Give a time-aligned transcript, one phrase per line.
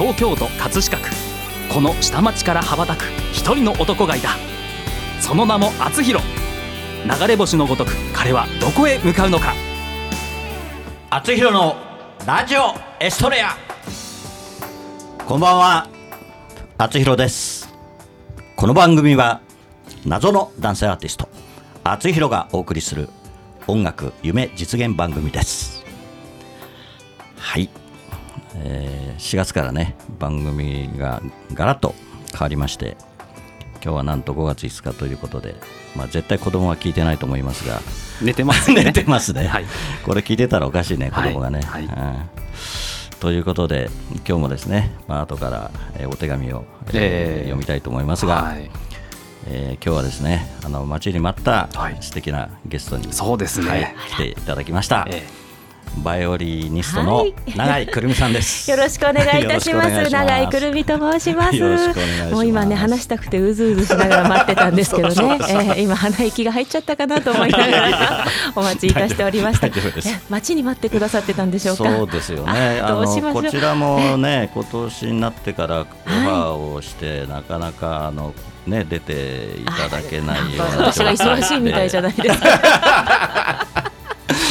[0.00, 1.10] 東京都葛飾区。
[1.70, 3.02] この下町から羽ばたく
[3.34, 4.30] 一人の男がいた。
[5.20, 6.24] その名も厚弘。
[7.04, 9.52] 流れ星のごとく彼はどこへ向かうのか。
[11.10, 11.76] 厚弘の
[12.26, 13.54] ラジオエストレア。
[15.26, 15.86] こんばんは。
[16.78, 17.68] 厚弘です。
[18.56, 19.42] この番組は
[20.06, 21.28] 謎の男性アーティスト
[21.84, 23.10] 厚弘がお送りする
[23.66, 25.84] 音楽夢実現番組です。
[27.36, 27.68] はい、
[28.56, 31.20] えー4月からね番組が
[31.52, 31.94] ガラッと
[32.32, 32.96] 変わりまして
[33.82, 35.54] 今日はなんと5月5日ということで、
[35.96, 37.80] まあ、絶対子供は聞いてないと思いますが
[38.22, 38.84] 寝てますね。
[38.84, 39.66] 寝てますね、はい。
[40.04, 41.86] これ聞いてたらおかしいね子供がね、はい。
[41.86, 43.18] はいうん。
[43.18, 43.90] ということで
[44.26, 47.38] 今日もですね、まあ後から、えーお手紙を、えーえー。
[47.44, 48.70] 読みたいと思いますが、はい。
[49.46, 51.96] えー今日はですねあの待ちに待ったはい。
[52.00, 53.68] 素敵なゲストに、そうですね。
[53.70, 55.26] はい、来ていただきました、え
[55.98, 58.70] バイオリニストのはい永井くるみさんです。
[58.70, 59.90] よろしくお願いいたします。
[59.90, 62.32] よろしくお願いします長井くるみと申します。
[62.32, 65.14] もう今ね話したくてうずうずしながら待ってたんですけどね。
[65.50, 69.68] えー今鼻息が入っちゃったかなと思いながら お待ちいたしておりました。
[70.28, 71.84] 待ちに待ってくださってたんでしょうか？
[71.84, 72.82] そうですよね。
[72.86, 73.42] どうしましょう？
[73.42, 78.32] のこちらもね、今年になってからオファーをして、なかなかあの
[78.66, 83.66] ね出ていただけないような私が忙しいみたいじゃないですか。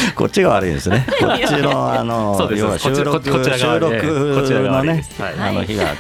[0.16, 1.06] こっちが悪いですね。
[1.20, 3.24] こっちのあの要は収録
[3.58, 4.06] 収録
[4.70, 5.96] のねあの日がはい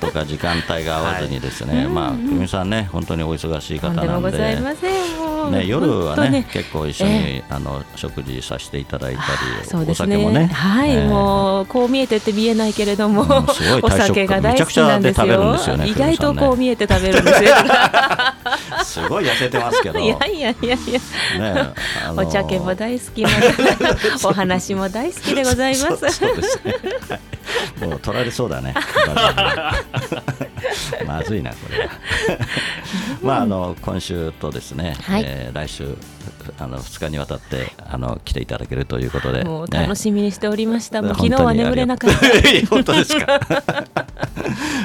[0.00, 4.58] とか時間帯が合わずにですね、まあくるみさんね本当にお忙しい方なんで。
[5.50, 13.28] ね、夜は本当ね結構一緒に、えあの食事させていただいたり、そうですお酒もねはい、えーもうこう見えてって見えないけれども、うん
[13.82, 15.52] お酒が大好きなんですよ。
[15.52, 17.50] ですよね意外とこう見えて食べるんですよ。
[18.84, 21.52] すごい痩せてますけどいやいやいやいや。
[21.52, 21.72] ね
[22.06, 23.30] あのお茶券も大好きな
[24.24, 25.86] お話も大好きでございます。
[25.86, 26.74] そうそうですね。
[27.08, 27.20] はい
[27.80, 28.74] もう取られそうだね。
[31.06, 31.90] まずいなこれは。
[33.22, 35.22] まああの今週とですね、はい。
[35.26, 35.96] えー来週
[36.58, 39.80] あの2日にわたってあの来ていただけるということで、もうね。
[39.80, 41.02] 楽しみにしておりました。
[41.02, 42.16] もう昨日は眠れなかった。
[42.68, 43.40] 本当ですか。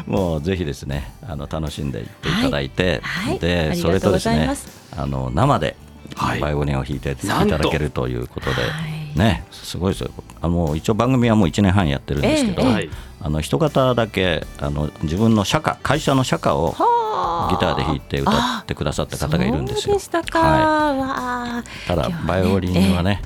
[0.05, 3.29] もうぜひですね、あの楽しんでいっていただいて、はい。
[3.29, 3.35] はい。
[3.37, 4.49] あでりがとうそれとですね
[4.97, 5.75] あの生で
[6.15, 6.39] はい。
[6.39, 10.11] バイオリンを弾いていただけるということで、はいね、すごいですよ。
[10.41, 12.89] あの一応番組はもう1年半やってるんですけど、ええはい
[13.25, 19.97] あの一方だけあの自分の社歌会社の社歌をはあギターで弾いて歌ってくださった方がいるんですよ。
[20.11, 20.39] たか。
[20.39, 23.23] はい、ただバイオリンはね、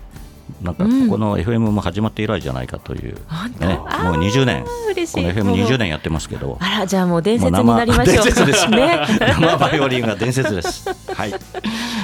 [0.62, 3.68] なんかここの FM も始まって以来じゃないかという、本当？
[3.68, 3.86] ね、もう
[4.24, 5.26] 20年この嬉しい。
[5.26, 6.58] FM20 年やってますけど。
[6.62, 8.06] あらじゃあもう伝説になりましょう。
[8.06, 9.06] 伝説ですね。
[9.20, 10.88] 生バイオリンが伝説です。
[11.14, 11.34] はい。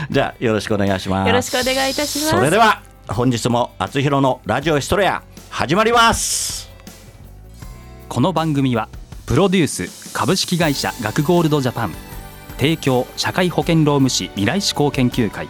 [0.09, 1.27] じゃあよろしくお願いします。
[1.29, 6.69] よろしくお願いいたしますそれでは本日も厚弘のラジオエストレア始まります。
[8.09, 8.89] この番組は
[9.25, 11.93] プロデュース株式会社学ゴールドジャパン
[12.57, 15.47] 提供社会保険労務士未来志向研究会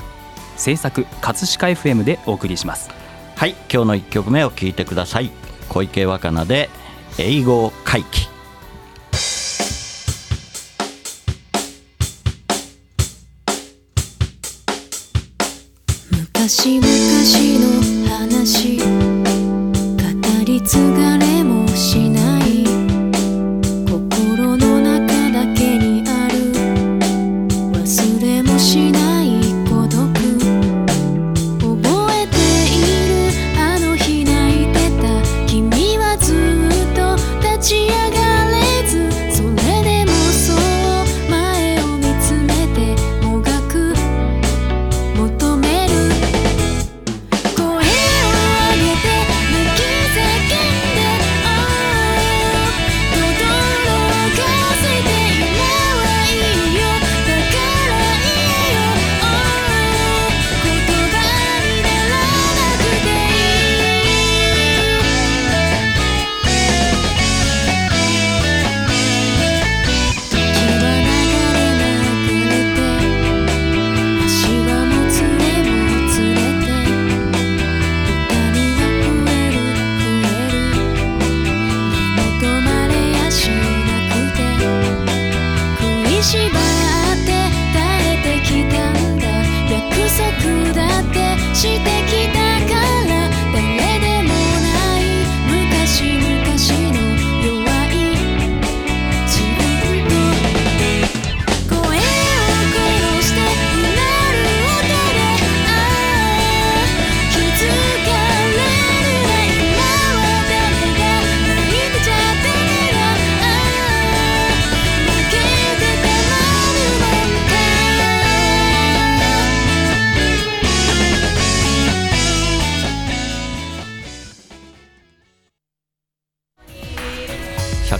[0.57, 2.89] 制作葛飾 FM でお送りします
[3.35, 5.29] はい、今日の一曲目を聞いてください。
[5.67, 6.69] 小池若菜で
[7.19, 8.29] 英語回帰。
[16.11, 16.79] 昔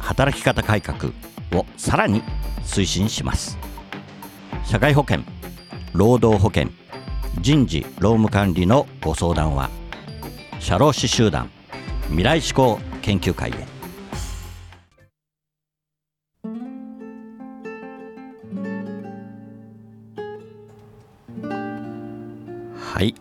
[0.00, 1.12] 働き方改革
[1.52, 2.22] をさらに
[2.64, 3.58] 推進します。
[4.64, 5.20] 社会保険
[5.92, 6.68] 労働保険
[7.40, 9.70] 人事労務管理のご相談は
[10.58, 11.50] 社労士集団
[12.08, 13.66] 未来志向研究会へ。
[22.78, 23.14] はい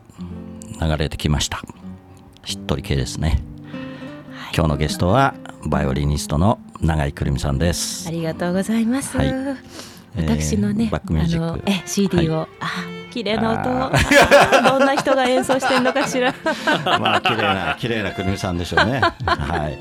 [0.82, 1.62] 流れてきました。
[2.44, 3.42] しっとり系ですね、
[4.56, 5.36] 今日のゲストは
[5.66, 8.08] バイオリニストの永井くるみさんです。
[8.08, 9.18] ありがとうございます。
[9.18, 9.34] はい。
[10.16, 13.64] 私のね、えーバックミュージックあのえ CD を、はあ綺麗な音
[14.70, 16.34] どんな人が演奏してんのかしら。
[17.00, 19.02] まあ綺麗な綺麗なくるみさんでしょうね。
[19.26, 19.78] はい。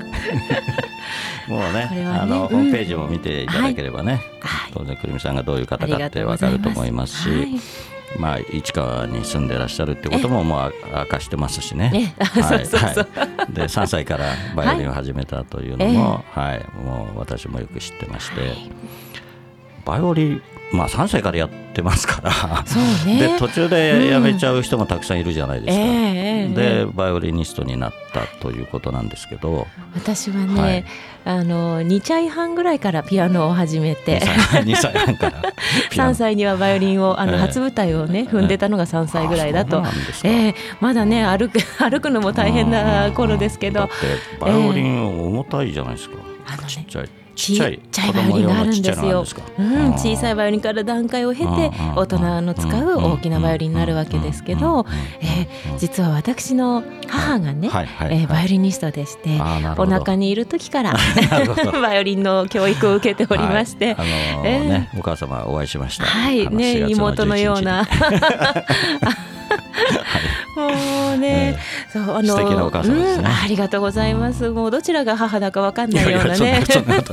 [1.49, 2.47] もうねねあの、うん。
[2.47, 4.71] ホームページも見ていただければね、はい。
[4.73, 7.49] 当然くるみさんがどういう方かってわかると思いますし、はい
[8.17, 11.89] まあ市川に住んでらっしゃるってことももう明かしてますしね。
[11.91, 12.57] ね はい。
[12.57, 12.65] はい。
[13.53, 18.55] で3歳からバイオリンを始めたというのも、はい、もう私もよく知ってまして、
[19.85, 20.41] バイオリン
[20.71, 22.31] まあ3歳からやってますから。
[22.65, 23.19] そうね。
[23.19, 25.83] で途中でやめちゃう人もたくさんいるじゃないですか。
[25.83, 29.67] ええええでバイオリニストになったということなんですけど。
[29.95, 30.85] 私はね、はい。
[31.25, 34.19] あの2歳半ぐらいからピアノを始めて。
[34.19, 35.41] 2歳 ,2 歳半から
[35.89, 36.11] ピアノ。
[36.13, 37.39] 3歳にはバイオリンをあのええ。
[37.39, 39.81] 初舞台をね踏んでたのが3歳ぐらいだと。
[39.81, 40.29] あそうなんですか。
[40.29, 43.89] ええまだね歩く 歩くのも大変な頃ですけど。
[44.39, 46.15] バイオリン重たいじゃないですか、
[46.47, 47.79] あのねちっちゃいちっちゃい
[48.13, 48.95] バイオリンがあるんですよ。
[48.95, 50.11] 子供用のちっちゃいのあるんですか？
[50.11, 54.85] うん、小さいバイオリンから段階を経て大人の使う大きなバイオリンになるわけですけど、
[55.21, 59.39] えー実は私の母がね、はいはいえーバイオリニストでして、
[59.77, 60.93] お腹にいる時から
[61.81, 64.07] バイオリンの教育を受けておりまして、はい。
[64.33, 66.03] あのーええねお母様お会いしました。
[66.05, 66.39] はい。
[66.49, 67.87] ね4月妹のよう11な
[70.67, 71.57] もうね、
[71.91, 73.19] そうあの素敵なお母様ですね。
[73.19, 74.49] うんありがとうございます。
[74.49, 76.63] もうどちらが母だかわかんいないようなね。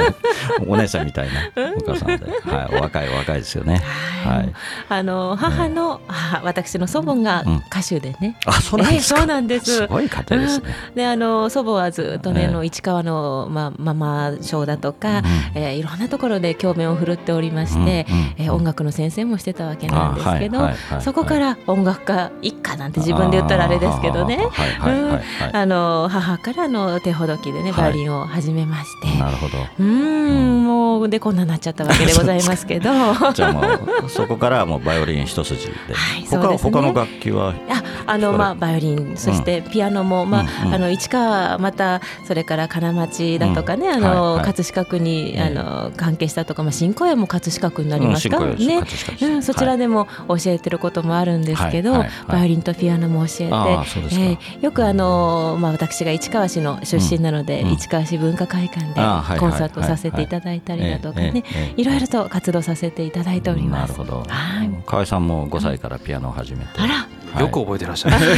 [0.66, 2.08] お姉さんみたいなお母さん。
[2.08, 3.82] で、はい、お若いお若いですよね。
[4.25, 4.52] はい。
[4.88, 8.37] あの母の、母私の祖母が歌手でね。
[8.46, 9.76] あそうなんですそうなんです。
[9.76, 15.22] すごい家庭ですね、であの祖母はずっとね、の市川の、まあ、ママ賞だとか、
[15.54, 18.06] えーいろんなところで教鞭を振るっておりまして、
[18.38, 20.69] えー音楽の先生もしてたわけなんですけど、
[21.00, 24.38] そこから音楽家一家なんて自分で言ったらあれですけどね。
[24.50, 27.83] 母からの手ほどきでねはい。
[27.83, 29.59] バイオリンを始めまして、なるほど。
[29.59, 30.65] うーん。
[30.67, 32.91] もうでこんなになっちゃったわけでございますけど。
[32.91, 33.62] あ じゃあも
[34.06, 36.59] うそこからはもうバイオリン一筋で、はい他ね。
[36.59, 37.55] 他の楽器は？
[37.69, 37.83] あ
[38.19, 48.83] のまあバイオリンそしてピアノも、まああの市川またそれから金町だとかね、あの、葛飾区に、ええあの関係したとか、まあ、新小岩も葛飾区になりますか、ね。
[49.23, 57.73] うん、そちらでも教えてることもあるんですけど、バイオリンとピアノも教えて、ええよくあの、まあ、私が市川市の出身なので、うん。
[57.73, 61.45] 市川市文化会館でコンサートさせていただいたりだとかね、
[61.76, 63.92] いろいろと活動させていただいております。
[63.92, 64.25] なるほど。
[64.26, 64.71] はい。
[64.87, 67.42] 河合さんも5歳からピアノを始めて、あらはい。
[67.42, 68.16] よく覚えてらっしゃる、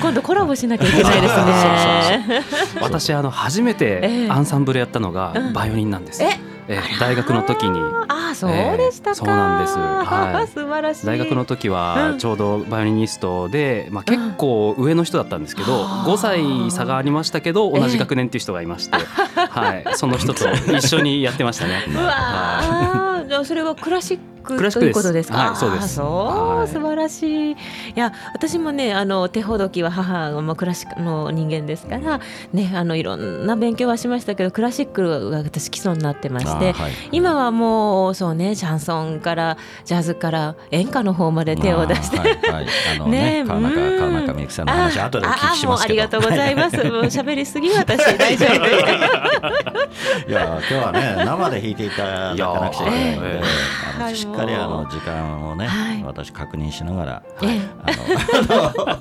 [0.00, 2.44] 今度コラボしなきゃいけないですね。
[2.80, 5.52] 私あの初めえてえアンサンブルやったのがうん。
[5.52, 7.80] バイオリンなんです、えええ大学の時に。
[8.08, 9.78] ああそうでしたか、ええそうなんです。
[9.78, 10.48] はい。
[10.52, 11.06] 素晴らしい。
[11.06, 11.74] 大学の時うん。
[11.74, 18.96] はちょうどバイオリニストで、まあ、結構上の人だったんですけど、はあ5歳差がありましたけど同じ学年っていう人がいまして、
[19.34, 21.84] はい、その人と一緒にやってましたね。
[21.92, 25.38] うわあじゃあそれはクラシッククということですか？
[25.38, 25.94] はいそうです。
[25.96, 26.68] そう、はい。
[26.68, 27.52] 素晴らしい。
[27.52, 27.56] い
[27.94, 32.20] や私もねあの手ほどきは母がまあクラシックの人間ですから
[32.52, 36.92] ねあのいろんな勉強はしましたけどクラシックが私基礎になってまして、あはい。
[37.12, 42.18] 今はもうそうねシャンソンからジャズから演歌の方まで手を出して。
[42.18, 42.66] あはいはい。
[42.96, 43.98] あのね ね川中うん。
[43.98, 46.02] 川中美幸さんの話あ後でお聞きしますけど。
[46.02, 46.76] あもうありがとうございます。
[46.84, 50.28] もう喋りすぎ私大丈夫。
[50.28, 53.40] いや今日はね生で弾いていただかなくちゃいけない ので、
[53.98, 56.02] はいしっかりあの時間をね、はい。
[56.02, 57.60] 私確認しながら、ええ。
[57.82, 57.90] あ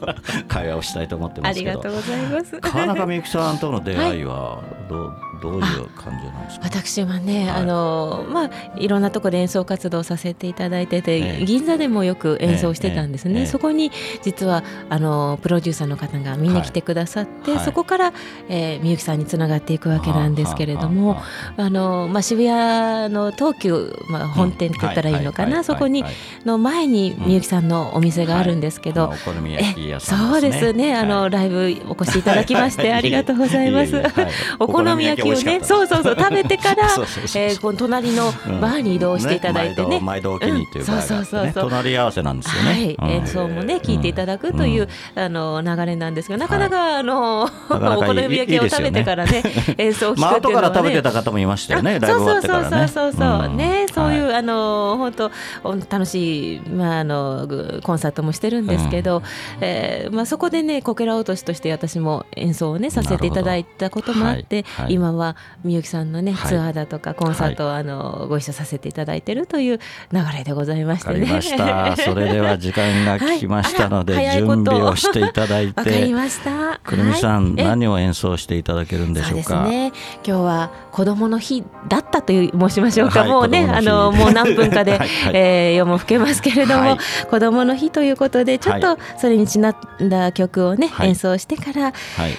[0.06, 0.14] の
[0.48, 1.72] 会話をしたいと思ってまあすけど。
[1.72, 2.60] りがとうございます。
[2.62, 5.62] 川中美幸さんとの出会いはどうどういう
[5.96, 6.66] 感じなんですか？
[6.66, 7.62] 私はね、はい。
[7.62, 11.46] あのまあいろんなところで演奏活動させていただいてて、ええ。
[11.46, 13.92] 銀座でもよく演奏してたんですね、えそこに
[14.24, 17.66] 実はあのプロデューサーの方がみんな来てくださって、はい。
[17.66, 18.14] そこから、
[18.50, 21.16] えー、みゆきさんにつながっていくわけなんですけれども、は
[21.58, 21.70] あはもあ。
[21.70, 26.04] の、まあ、渋谷の東急、まあ、本店って言ったらいいのかな、そこに
[26.46, 34.02] の前にみゆきさんのお店があるんですけど、お好み焼き屋さんそうですね、あのライブお越しいただきましてありがとうございます。
[34.60, 36.86] お好み焼きをね、そうそうそう食べてから、
[37.36, 38.32] えー、この隣の
[38.62, 42.96] バーに移動していただいてね、毎度お気にというバーがあってね、隣り合わせなんですよね。
[42.98, 49.44] はい、演奏もね聞いていただくというあの流れなんですが、なかなかあの お好み焼きを食べてからね
[49.78, 50.62] 演奏を聞くっていうのはね。
[50.62, 52.00] 後から食べてた方もいましたよね。
[52.00, 52.88] ライブ終わってからね。
[52.88, 54.20] そうそうそうそうね、そうい。
[54.20, 57.48] うあの本当楽しいまああの
[57.84, 59.24] コンサートもしてるんですけど、
[59.62, 69.80] えまあそこでねこけら落としとして私も演奏をねさせていただいたこともあって、今はみゆきさんのねツアーだとかコンサートをあのご一緒させていただいてるという
[70.12, 71.22] 流れでございましてね。
[71.22, 71.96] わかりました。
[71.98, 75.80] それでは時間が来ましたので、準備をしていただいて。
[75.80, 76.80] わかりました。
[76.84, 79.44] くるみさん、何を演奏していただけるんでしょうか？
[79.44, 79.92] そうですね。
[80.26, 83.26] 今日は子供の日だったという申しましょうか。
[83.26, 84.97] もうね、あのもう何分かで、
[85.34, 86.98] え夜も更けますけれども、
[87.30, 91.94] 子供の日ということでちょっとそれにちなんだ曲をね、演奏してから、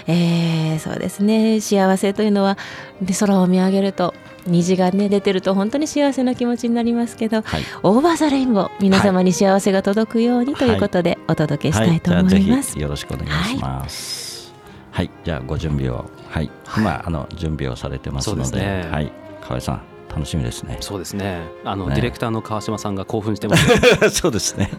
[0.07, 1.61] えそうですね。
[1.61, 2.59] 幸せというのは
[3.03, 4.15] で空を見上げると
[4.47, 7.39] 虹がね出てると本当に幸せな気持ちになりますけど、
[7.83, 12.79] オーバーザレインボー皆様に幸せが届くようにということでお届けしたいと思います。
[12.79, 14.53] よろしくお願いします。
[14.91, 16.05] はい、じゃあご準備を。
[16.29, 19.11] はい、今あの準備をされてますので、はい、
[19.41, 20.79] 河合さん楽しみですね。
[20.81, 21.43] そうですね。
[21.65, 24.11] あの、ディレクターの川島さんが興奮してます。
[24.11, 24.71] そうですね。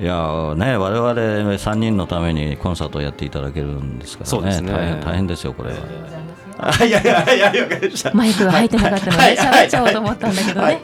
[0.00, 4.30] いやね我々三人のためにコンサートをやっていただけるんですからね。
[4.30, 4.72] そうですね。
[4.72, 5.72] 大変大変ですよこれ。
[6.86, 7.52] いやいやいや
[8.14, 10.80] マイクが入ってなかったので喋っちゃおうと思ったんだけどね。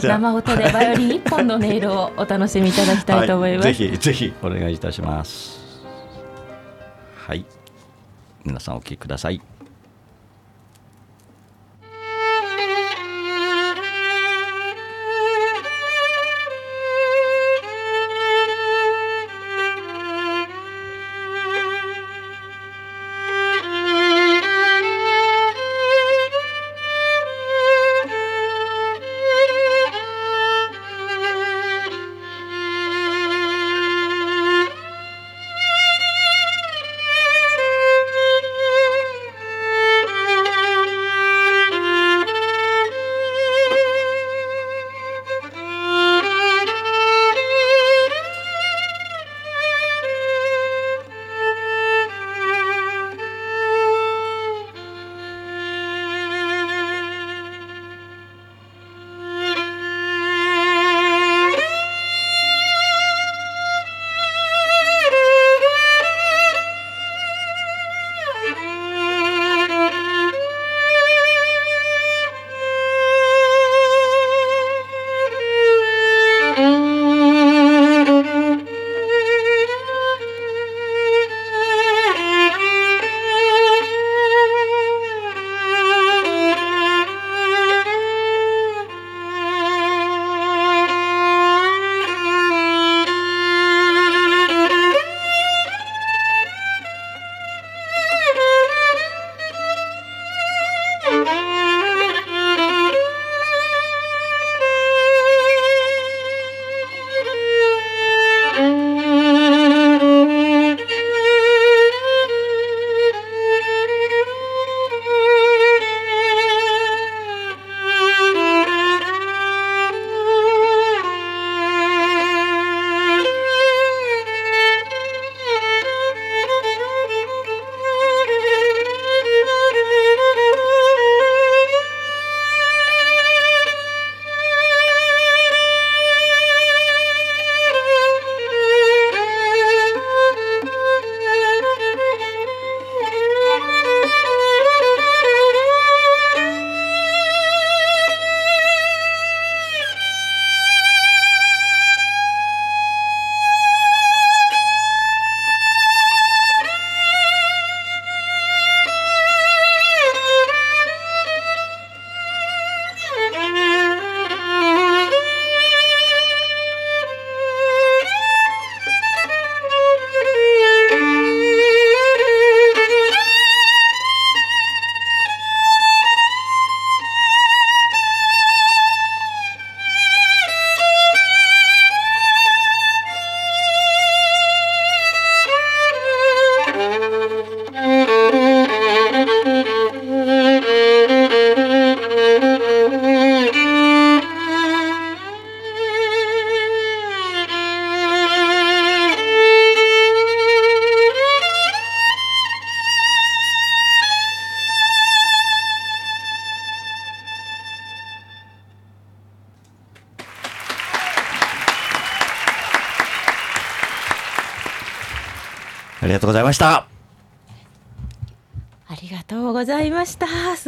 [0.00, 3.68] 生音でバイオリン一本の音色をお楽しみいただきたいと思います。
[3.68, 5.60] ぜひぜひお願いいたします。
[7.14, 7.44] はい、
[8.44, 9.40] 皆さんお聞きください。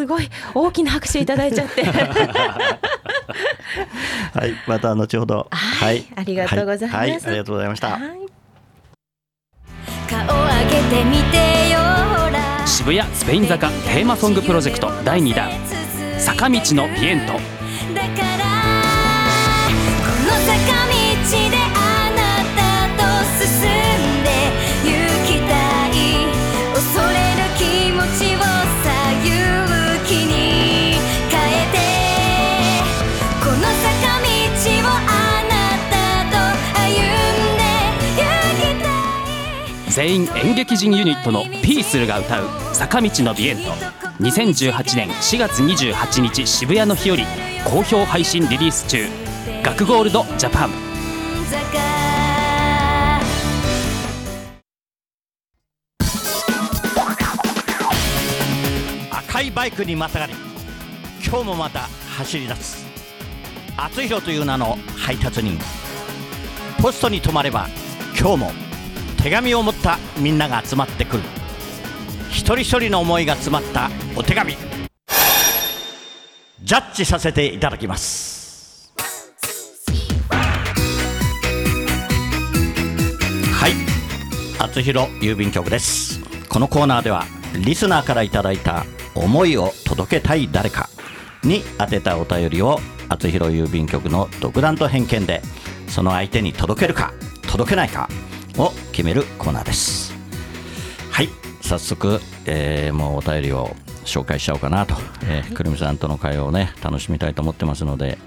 [0.02, 1.84] すごい大きな拍手いただいちゃって。
[1.86, 1.92] は
[4.46, 5.46] い、また後ほど。
[5.48, 7.90] はいありがとうございますはい、はいありがとうございました。
[7.90, 8.00] はい
[10.10, 11.78] 顔上げてみてよ
[12.66, 15.50] 渋谷スペイン坂テーマソングプロジェクト第2弾
[16.18, 17.61] 坂道のビエント
[40.02, 43.70] 全員演劇人ユニットのピースルが歌う坂道のビエント。
[44.20, 47.24] 2018年4月28日渋谷の日より
[47.64, 49.06] 好評配信リリース中。
[49.62, 50.70] 学ゴールドジャパン。
[59.12, 60.32] 赤いバイクにまたがり
[61.24, 62.84] 今日もまた走り出す。
[63.76, 65.56] 厚弘という名の配達人。
[66.80, 67.68] ポストに止まれば
[68.18, 68.71] 今日も
[69.22, 71.22] 手紙を持ったみんなが集まってくる。
[72.30, 74.56] 一人一人の思いが詰まったお手紙。
[76.64, 78.92] ジャッジさせていただきます。
[83.52, 83.72] はい。
[84.58, 86.20] 厚弘郵便局です。
[86.48, 87.24] このコーナーでは
[87.64, 90.88] リスナーからいただいた思いを届けたい誰か
[91.44, 95.42] に宛てたお便りを厚弘郵便局の独断と偏見で
[95.86, 97.12] その相手に届けるか
[97.48, 98.08] 届けないか
[98.58, 100.14] を決めるコーナーです。
[101.10, 101.28] はい。
[101.60, 108.18] 早速、えーもうお便りを紹介しちゃおうかなと、えーくるみさんとの会話をね楽しみたいと思ってますので、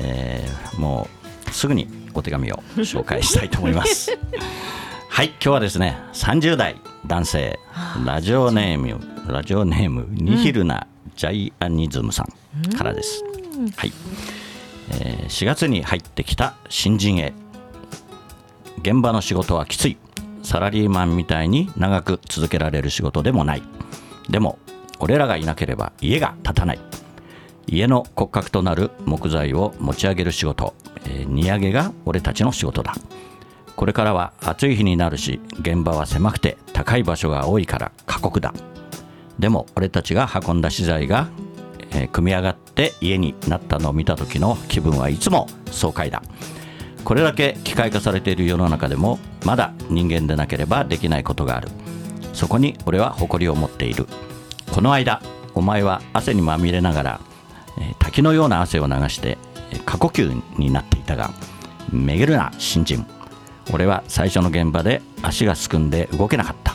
[0.00, 1.08] えーも
[1.46, 4.16] うすぐにお手紙を紹介したいと思います。
[5.08, 5.28] はい。
[5.28, 6.76] 今日はですね30代
[7.06, 7.58] 男性
[8.04, 13.24] ラジオネームラジオネームニヒルなジャイアニズムさんからです、
[13.76, 13.92] はい、
[14.92, 17.32] えー4月に入ってきた新人へ
[18.78, 19.98] 現場の仕事はきつい。
[20.42, 23.62] サラリーマンみたいに長く続けられる仕事でもない。
[24.30, 24.58] でも
[25.00, 26.78] 俺らがいなければ家が建たない。
[27.66, 32.94] 家の骨格となる木材を持ち上げる仕事、えー荷上げが俺たちの仕事だ。
[33.76, 38.54] これからは暑い日になるし現場は狭くて高い場所が多いから過酷だ。
[39.38, 41.28] でも俺たちが運んだ資材が、
[41.90, 46.22] えー組み上がって家になったのを見た時の気分はいつも爽快だ。
[47.08, 51.70] これだけ機械化されている世の中でもまだ人間でなければできないことがある。
[52.34, 54.06] そこに俺は誇りを持っている。
[54.70, 55.22] この間
[55.54, 57.20] お前は汗にまみれながら、
[57.80, 59.38] え滝のような汗を流して
[59.86, 61.30] 過呼吸になっていたが
[61.90, 63.06] めげるな新人。
[63.72, 66.74] 俺は最初の現場で足がすくんで動けなかった。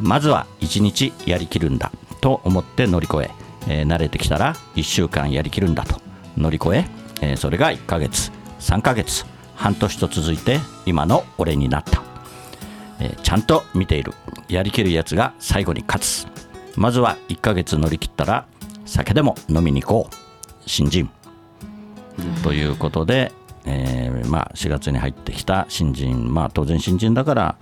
[0.00, 3.30] まずは1日やりきるんだと思って乗り越え
[3.68, 6.00] え慣れてきたら1週間やりきるんだと
[6.38, 6.86] 乗り越え
[7.20, 9.30] えそれが1ヶ月3ヶ月。
[9.62, 12.02] 半年と続いて今の俺になった、
[12.98, 14.12] えーちゃんと見ている
[14.48, 16.26] やりきるやつが最後に勝つ。
[16.76, 18.46] まずは1ヶ月乗り切ったら
[18.84, 20.14] 酒でも飲みに行こう。
[20.66, 21.08] 新人。
[22.42, 23.32] ということで、
[23.64, 27.56] えーまあ、4月に入ってきた新人、まあ、当然新人だから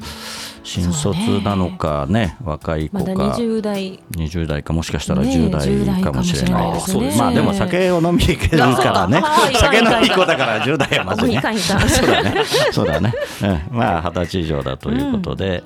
[0.63, 4.01] 新卒なのかね若い子まだか20代。
[4.13, 7.13] 20代かもしかしたらねえ10代かもしれないです10代かもしれない。
[7.13, 7.15] です。
[7.15, 9.23] ねまあでも酒を飲みに行けるからね。
[9.55, 11.43] 酒のいい子だから10代はまずいね
[11.89, 12.45] そうだね。
[12.73, 13.13] そうだね、
[13.71, 15.63] うん、まあ二十歳以上だということで、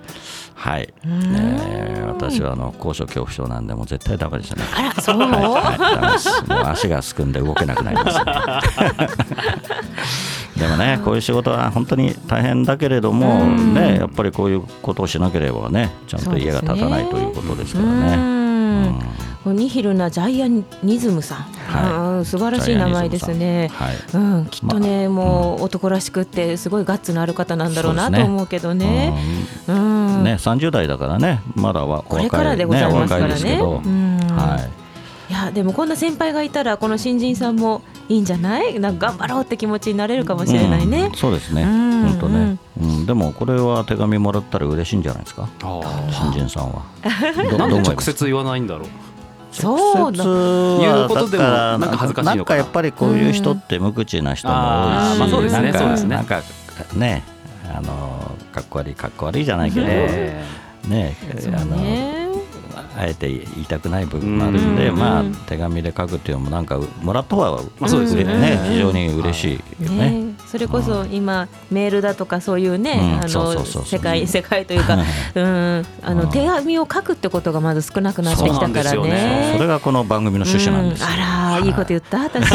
[0.55, 4.63] はい、えー私はあの高所恐怖症なんでもう絶対ダメですね。
[4.75, 8.27] あらそう、はい、はい、もう足がすくんで動けなくなります、で
[10.77, 18.17] もねこういう仕事は本当に大変だけれども、ねやっぱりこういうことをしなければねちゃんと家が建たないということですからね。
[19.47, 19.57] うん。
[19.57, 22.19] ニヒルなジャイアニズムさん、はい。
[22.19, 23.71] うん素晴らしい名前ですね。
[23.75, 23.97] はい。
[24.15, 29.13] うん、きっとね、もう男らしくってすごいガッツのある方なんだろうなと思うけどね。
[29.67, 29.75] ね、
[30.41, 33.29] 30代だからね、まだはこれからでございますからね。
[33.29, 34.19] 若いですけど、うん。
[34.31, 34.84] はい
[35.33, 38.79] やでもこんな先輩がいたらこの新人さんもいいんじゃない？
[38.79, 41.15] なんか頑張ろうって気持ちになれるかもしれないねうん。
[41.15, 46.83] そうですね、うん本当ね、うん、でもこれは手紙もらったら嬉しいんじゃないですか、あ新人さんは。
[47.03, 48.89] あなんで直接言わないんだろう？
[49.51, 50.25] そうだ。
[50.25, 56.43] 言うことでもだからなんか恥ずかしいのかななんかやっぱりこういう人って無口な人も多いし、まあそうですねなんかそうですねなんか
[56.95, 57.23] ね
[57.75, 60.45] あのかっこ悪いかっこ悪いじゃないけど、え
[60.89, 62.24] ねそうあのね。
[62.97, 64.97] あえて言いたくない部分もあるんで、うん。
[64.97, 68.39] まあうん手紙で書くっていうのもなんかもらった方がまあそうですよね。
[68.39, 70.11] ね非常に嬉しいよね。
[70.11, 73.25] ね、それこそ今メールだとかそういうね、うん。
[73.25, 74.97] あの世界世界というか、
[75.35, 76.19] うん、あうん。
[76.19, 79.09] の手紙を書くってことがまず少なくなってきたからね。
[79.09, 79.53] ね。
[79.57, 82.45] それがこの番組の趣旨なんですあらいいこと言った私。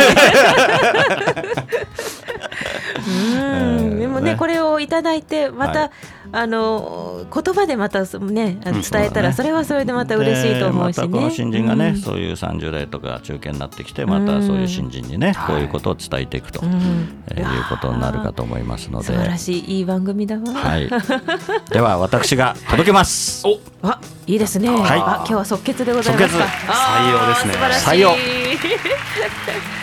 [3.10, 4.00] うん。
[4.00, 4.38] でもねね。
[4.38, 5.92] これをいただいてまた、はい。
[6.32, 11.34] あの言葉でまたね伝えたらそれはそれでまた嬉しいと思うしでまたこのね。
[11.34, 11.98] 新人がね、うん。
[11.98, 17.24] そういう30代とか中堅になってきてまたそういう新人にね、はいこういうことを伝えていくと、うん。
[17.32, 19.06] えーいうことになるかと思いますので。
[19.06, 20.54] 素晴らしいいい番組だわ。
[20.54, 20.88] はい、
[21.72, 23.48] では私が届けます。
[23.48, 24.70] おあいいですね。
[24.70, 25.00] はい。
[25.00, 26.44] あ今日は即決でございますか。
[26.44, 27.54] 採用ですね。
[27.74, 28.12] 採用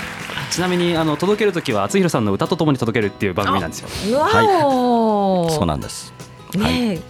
[0.50, 4.18] ちなみにあの届ける時は厚弘さんの歌とともに届けるっていう番組なんですよ。
[4.18, 6.12] わお、そうなんです。
[6.58, 7.00] はい、エ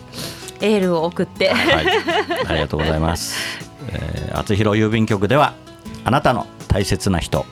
[0.60, 1.52] ールを送って。
[1.52, 1.86] はい、
[2.46, 3.36] ありがとうございます、
[3.88, 5.54] えー、厚弘郵便局では
[6.04, 7.46] あなたの大切な人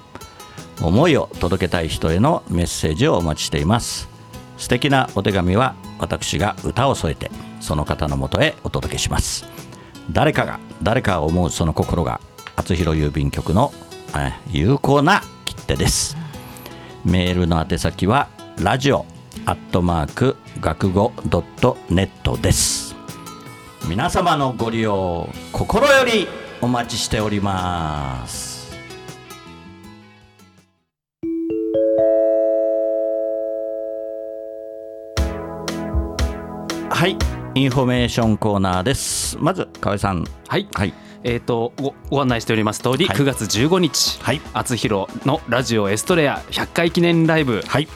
[0.80, 4.08] 思いを届けたい人へのメッセージをお待ちしています。
[4.56, 9.46] 素敵なお手紙は私が歌を添えてその方のもとへお届けします。
[10.10, 12.20] 誰かが誰かを思うその心が
[12.56, 13.72] 厚弘郵便局の
[14.10, 15.33] えー有効な切
[15.64, 16.16] 手です。
[17.04, 18.28] メールの宛先は
[18.62, 19.06] ラジオ
[19.46, 22.94] アットマーク学語ドットネットです。
[23.88, 26.26] 皆様のご利用心より
[26.60, 28.54] お待ちしております。
[36.90, 37.18] はい
[37.56, 39.36] インフォメーションコーナーです。
[39.38, 40.24] まず河合さん。
[40.48, 40.66] はい。
[40.74, 43.16] はいえっ、とごご案内しております通り、はい。
[43.16, 44.40] 9月15日、はい。
[44.52, 47.88] 厚弘のラジオエストレア100回記念ライブ、はい。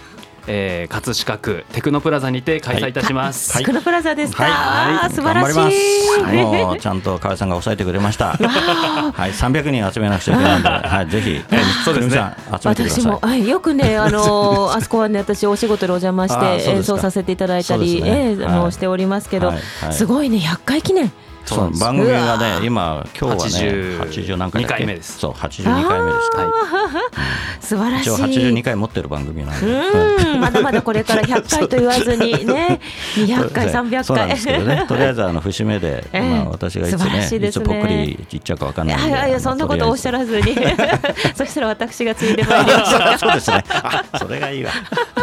[0.51, 3.53] えー、葛飾区テクノプラザにて開催いたします。
[3.53, 3.65] はい。
[3.65, 4.45] スクノプラザですか？
[4.45, 4.53] はい。
[4.53, 6.37] あー素晴らしい。
[6.43, 8.29] もうちゃんと河合さんが抑えてくれました。
[8.41, 9.31] はい。
[9.33, 11.39] 300人集めなくちゃいけないんで、 はい、ぜひ
[11.85, 12.01] そうですね。
[12.01, 13.03] くるみさん集めてください。
[13.03, 18.09] 私も、はい、よくね、あの あそこはね、私お仕事でお邪魔して演奏させていただいたり、ね。
[18.09, 18.73] ええあのはい。
[18.73, 19.57] しておりますけど、はい。
[19.83, 19.93] はい。
[19.93, 21.13] すごいね、100回記念。
[21.49, 25.19] そうそう番組がうね今今日はね80 80何回目です。
[25.19, 27.11] そう82回目ですは
[27.61, 28.11] 素晴らしい。
[28.11, 29.67] 一応82回持ってる番組なんで。
[29.67, 32.81] うん、まだまだこれから100回と言わずにね、
[33.17, 34.77] 200回、300そうなんですけど回。
[34.77, 34.85] ね。
[34.89, 36.21] とりあえずあの節目で、 ええ。
[36.21, 40.57] まあ、私がいつねしいつぽっくりちっちゃうかわかんないいやいやそんなことおっしゃらずに、
[41.37, 43.19] そしたら私がついでまいりましょうか。
[43.19, 43.65] そうですね。
[43.71, 44.71] あ、それがいいわ。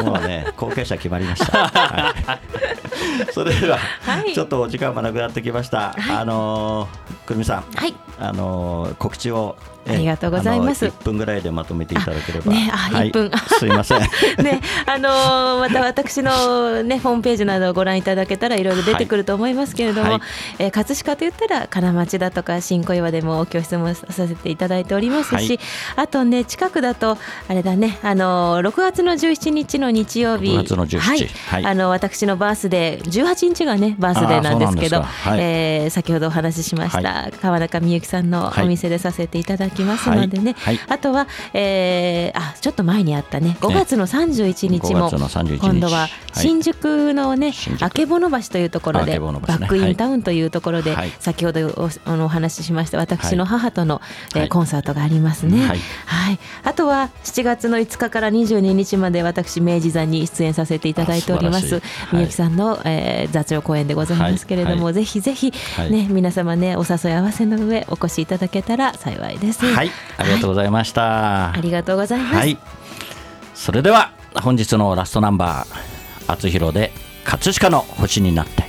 [0.04, 1.68] もうね、後継者決まりました。
[1.68, 4.34] はい、それでは、はい。
[4.34, 5.96] ちょっとお時間もなくなってきました。
[6.20, 7.94] あのーくるみさん、はい。
[8.20, 9.56] あのー告知を。
[9.88, 10.86] えありがとうございます。
[10.86, 12.52] あの1分ぐらいでまとめていただければ。
[12.52, 13.12] ねあはい。
[13.12, 13.32] 1分。
[13.60, 14.00] すいません。
[14.44, 20.22] ね、あのーまた私の、ね、ホームページなどをご覧いただけたらいろいろ出てくると思いますけれども、はい。
[20.60, 25.60] えー葛飾といったら金町だとか新小岩でもお教室もさせていただいておりますし、はい。
[25.96, 27.18] あとね近くだと
[27.48, 31.30] あれだね、あのー6月の17日の日曜日6月の17はい。
[31.50, 31.66] はい。
[31.66, 35.40] あの私のバースデー18日がねバースデーなんですけどはい。
[35.40, 40.78] えー先ほどお話ししました、は川中美幸さんのお店でさせていただきますのでね、はい。
[40.78, 40.86] はい。
[40.90, 43.58] あとは、えーあちょっと前にあったね。
[43.62, 45.60] 5月の31日も、5月の31日。
[45.60, 46.10] 今度ははい。
[46.34, 51.12] 新宿のね、あけぼの橋というところで、バックインタウンというところで、はい。
[51.20, 56.36] 先ほどおあのお話ししました私の母との、えーはいコンサートがありますね、ははい。
[56.36, 61.82] いあとは7月の5日から22日まで私明治座に出演させていただいております
[62.14, 64.94] みゆきさんの、えー雑用公演でございますけれども、はい。
[64.94, 65.92] ぜひぜひ、はい。
[65.92, 69.65] ね皆様ねお誘い合わせの上お越しいただけたら幸いです。
[69.74, 71.52] はい、ありがとうございました。
[71.52, 72.36] ありがとうございます。
[72.36, 72.58] はい。
[73.54, 76.92] それでは本日のラストナンバー、厚弘で
[77.24, 78.66] 葛飾の星になって。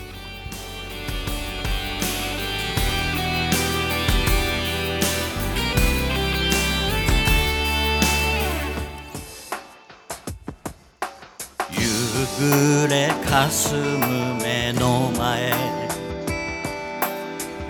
[11.70, 14.25] 夕暮れかすむ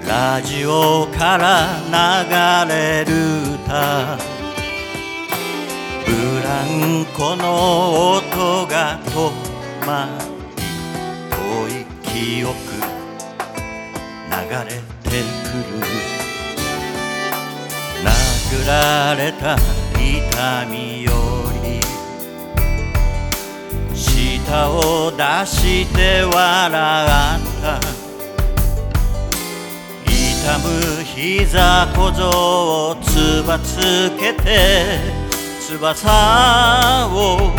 [0.07, 3.13] ラジオから流れる
[3.65, 4.17] 歌。
[6.07, 9.31] ブランコの音が止
[9.85, 10.09] ま
[10.57, 10.63] り
[11.31, 11.37] 遠
[11.81, 12.55] い記憶
[14.31, 15.75] 流れてくる。
[18.05, 18.71] 殴ら
[19.17, 19.57] れた
[19.99, 21.11] 痛みよ
[21.65, 21.81] り
[23.93, 27.46] 舌を出して笑った
[30.59, 34.99] む膝小僧をつばつけて
[35.61, 37.53] 翼を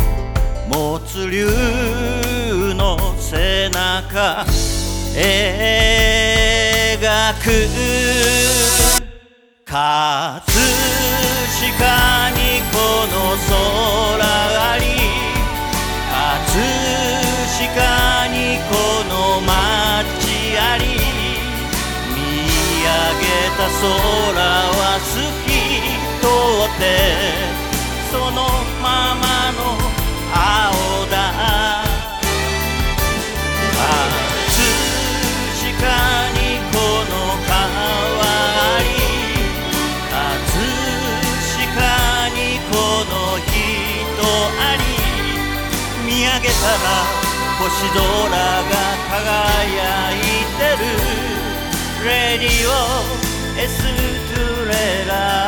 [0.68, 4.46] 持つ竜の背中
[5.14, 5.20] 描
[7.44, 7.68] く。
[9.66, 10.42] 葛
[11.60, 12.40] 飾に
[12.72, 12.76] こ
[13.12, 14.24] の空
[14.72, 14.84] あり
[16.10, 16.56] 葛
[17.76, 17.78] 飾
[18.30, 18.38] に
[18.70, 18.72] こ
[19.10, 20.17] の街。
[22.98, 23.88] た空
[24.38, 25.50] は透き
[26.22, 26.26] 通
[26.66, 26.82] って
[28.12, 28.38] その
[28.82, 29.60] ままの
[30.32, 30.38] 青
[31.10, 31.16] だ。
[33.78, 34.64] 葛
[35.58, 35.86] 飾
[36.34, 36.40] に
[36.72, 36.76] こ
[37.10, 37.14] の
[37.48, 38.86] 川あり
[40.12, 40.16] 葛
[41.66, 41.80] 飾
[42.30, 42.40] に
[42.72, 42.74] こ
[43.10, 43.50] の人
[44.60, 44.80] あり
[46.06, 46.86] 見上げたら
[47.60, 48.74] 星空が
[49.10, 50.22] 輝い
[50.58, 51.37] てる。
[52.04, 55.48] レディオエストゥレラ。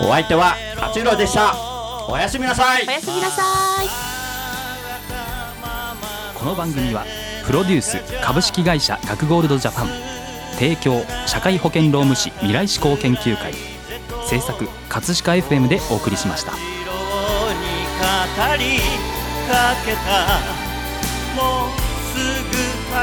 [0.03, 0.05] う。
[0.05, 1.55] お相手は厚弘でした。
[2.07, 2.91] おやすみなさいお。
[2.91, 3.41] やすみなさ
[3.83, 3.87] い
[6.37, 7.05] この番組は
[7.47, 9.87] プロデュース株式会社学ゴールドジャパン
[10.53, 13.53] 提供社会保険労務士未来志向研究会
[14.29, 16.76] 制作葛飾 FM でお送りしました
[18.37, 18.77] 語り
[19.49, 20.45] かけた。
[21.35, 21.81] もう
[22.13, 22.53] すぐ
[22.93, 22.95] 帰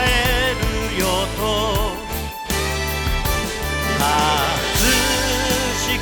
[0.94, 1.02] るよ
[1.36, 1.42] と。
[3.98, 4.94] 葛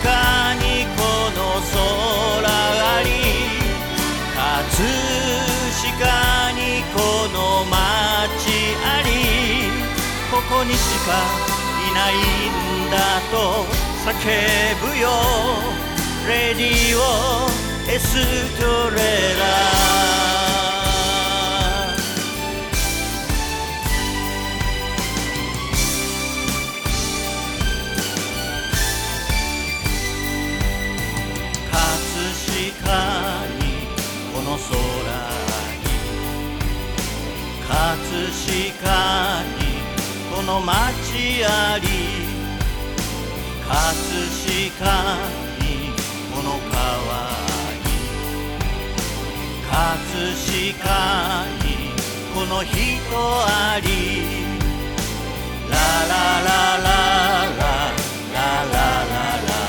[0.02, 1.00] 飾にこ
[1.32, 3.08] の空あり。
[4.36, 4.84] 葛
[5.80, 7.00] 飾にこ
[7.32, 7.72] の街
[8.84, 9.08] あり。
[10.30, 11.10] ここにしか
[11.88, 12.94] いないんだ
[13.30, 13.64] と
[14.04, 14.12] 叫
[14.86, 15.08] ぶよ。
[16.28, 18.14] レディオエス
[18.58, 19.42] トレラ。
[31.70, 31.76] 葛
[32.72, 33.60] 飾に
[34.32, 34.70] この空
[35.76, 35.84] に。
[37.68, 37.70] 葛
[38.78, 38.92] 飾
[39.58, 39.60] に
[40.34, 40.70] この街
[41.44, 41.86] あり。
[43.68, 43.74] 葛
[44.80, 44.90] 飾
[45.36, 45.41] に
[49.72, 50.74] 飾
[51.64, 51.64] に
[52.34, 52.76] この人
[53.16, 53.88] あり。
[55.70, 57.80] ララララララ
[58.32, 59.66] ララララララ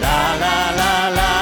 [0.00, 1.41] ラララララ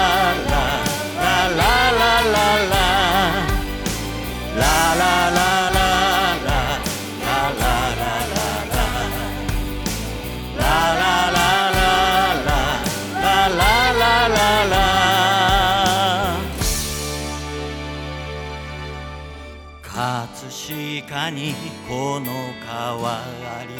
[21.30, 21.54] に
[21.88, 22.26] この
[22.66, 23.24] 川あ
[23.66, 23.70] り。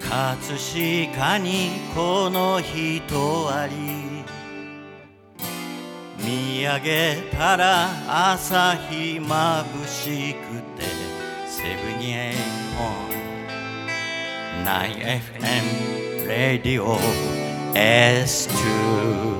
[0.00, 0.36] 葛
[1.16, 4.24] 飾にこの人あり。
[6.18, 7.88] 見上げたら
[8.32, 10.84] 朝日まぶしくて
[11.46, 12.34] セブンエイ
[12.78, 13.14] 本
[14.64, 16.98] 9FM レディオ
[17.74, 19.33] S2